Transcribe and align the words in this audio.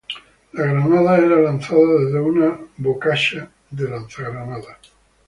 La 0.53 0.63
granada 0.65 1.15
era 1.19 1.35
lanzada 1.39 1.99
desde 2.05 2.19
una 2.19 2.59
bocacha 2.77 3.51
lanzagranadas. 3.77 4.79